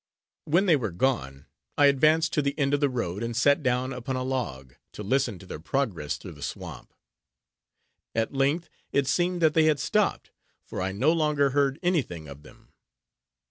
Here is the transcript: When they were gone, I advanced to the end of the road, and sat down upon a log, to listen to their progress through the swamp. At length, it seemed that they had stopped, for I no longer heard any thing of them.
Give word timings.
When 0.45 0.65
they 0.65 0.75
were 0.75 0.89
gone, 0.89 1.45
I 1.77 1.85
advanced 1.85 2.33
to 2.33 2.41
the 2.41 2.57
end 2.57 2.73
of 2.73 2.79
the 2.79 2.89
road, 2.89 3.21
and 3.21 3.37
sat 3.37 3.61
down 3.61 3.93
upon 3.93 4.15
a 4.15 4.23
log, 4.23 4.73
to 4.93 5.03
listen 5.03 5.37
to 5.37 5.45
their 5.45 5.59
progress 5.59 6.17
through 6.17 6.31
the 6.31 6.41
swamp. 6.41 6.95
At 8.15 8.33
length, 8.33 8.67
it 8.91 9.05
seemed 9.05 9.43
that 9.43 9.53
they 9.53 9.65
had 9.65 9.79
stopped, 9.79 10.31
for 10.65 10.81
I 10.81 10.91
no 10.91 11.13
longer 11.13 11.51
heard 11.51 11.77
any 11.83 12.01
thing 12.01 12.27
of 12.27 12.41
them. 12.41 12.69